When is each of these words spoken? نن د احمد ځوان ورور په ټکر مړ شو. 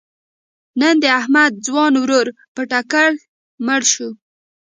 نن 0.79 0.95
د 1.03 1.05
احمد 1.19 1.51
ځوان 1.67 1.93
ورور 2.01 2.27
په 2.55 2.61
ټکر 2.71 3.09
مړ 3.65 3.81
شو. 3.93 4.09